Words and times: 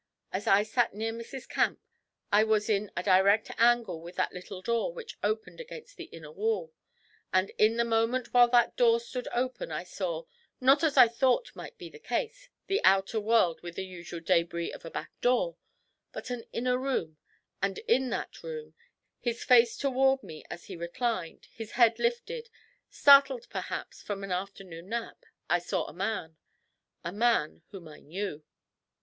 As 0.33 0.47
I 0.47 0.63
sat 0.63 0.95
near 0.95 1.13
Mrs. 1.13 1.47
Camp, 1.47 1.79
I 2.31 2.43
was 2.43 2.69
in 2.71 2.89
a 2.97 3.03
direct 3.03 3.51
angle 3.59 4.01
with 4.01 4.15
that 4.15 4.33
little 4.33 4.59
door 4.63 4.91
which 4.91 5.19
opened 5.21 5.59
against 5.61 5.95
the 5.95 6.05
inner 6.05 6.31
wall, 6.31 6.73
and 7.31 7.51
in 7.59 7.77
the 7.77 7.85
moment 7.85 8.33
while 8.33 8.47
that 8.47 8.75
door 8.75 8.99
stood 8.99 9.27
open 9.31 9.71
I 9.71 9.83
saw, 9.83 10.23
not, 10.59 10.83
as 10.83 10.97
I 10.97 11.07
thought 11.07 11.55
might 11.55 11.77
be 11.77 11.87
the 11.87 11.99
case, 11.99 12.49
the 12.65 12.83
outer 12.83 13.19
world 13.19 13.61
with 13.61 13.75
the 13.75 13.85
usual 13.85 14.21
débris 14.21 14.73
of 14.73 14.83
a 14.85 14.89
'back 14.89 15.11
door,' 15.21 15.55
but 16.11 16.31
an 16.31 16.45
inner 16.51 16.79
room, 16.79 17.17
and 17.61 17.77
in 17.87 18.09
that 18.09 18.41
room, 18.41 18.73
his 19.19 19.43
face 19.43 19.77
toward 19.77 20.23
me 20.23 20.43
as 20.49 20.65
he 20.65 20.75
reclined, 20.75 21.47
his 21.53 21.73
head 21.73 21.99
lifted, 21.99 22.49
startled 22.89 23.45
perhaps 23.51 24.01
from 24.01 24.23
an 24.23 24.31
afternoon 24.31 24.89
nap, 24.89 25.27
I 25.47 25.59
saw 25.59 25.85
a 25.85 25.93
man 25.93 26.37
a 27.03 27.11
man 27.11 27.61
whom 27.69 27.87
I 27.87 27.99
knew. 27.99 28.43